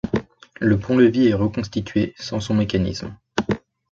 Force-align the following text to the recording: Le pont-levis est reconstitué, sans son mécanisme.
Le 0.59 0.79
pont-levis 0.79 1.27
est 1.27 1.35
reconstitué, 1.35 2.15
sans 2.17 2.39
son 2.39 2.55
mécanisme. 2.55 3.15